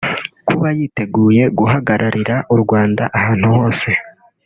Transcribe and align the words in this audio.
Kuba 0.47 0.67
yiteguye 0.77 1.43
guhagararira 1.57 2.35
Urwanda 2.53 3.03
ahantu 3.17 3.47
hose 3.55 3.89